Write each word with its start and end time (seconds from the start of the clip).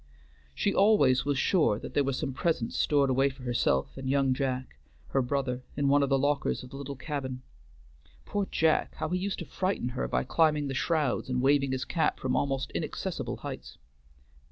She 0.55 0.73
always 0.73 1.25
was 1.25 1.37
sure 1.37 1.77
there 1.77 2.03
were 2.03 2.11
some 2.11 2.33
presents 2.33 2.75
stored 2.75 3.11
away 3.11 3.29
for 3.29 3.43
herself 3.43 3.95
and 3.95 4.09
young 4.09 4.33
Jack, 4.33 4.79
her 5.09 5.21
brother, 5.21 5.61
in 5.77 5.89
one 5.89 6.01
of 6.01 6.09
the 6.09 6.17
lockers 6.17 6.63
of 6.63 6.71
the 6.71 6.75
little 6.75 6.95
cabin. 6.95 7.43
Poor 8.25 8.47
Jack! 8.49 8.95
how 8.95 9.09
he 9.09 9.19
used 9.19 9.37
to 9.37 9.45
frighten 9.45 9.89
her 9.89 10.07
by 10.07 10.23
climbing 10.23 10.67
the 10.69 10.73
shrouds 10.73 11.29
and 11.29 11.39
waving 11.39 11.71
his 11.71 11.85
cap 11.85 12.19
from 12.19 12.35
almost 12.35 12.71
inaccessible 12.71 13.37
heights. 13.45 13.77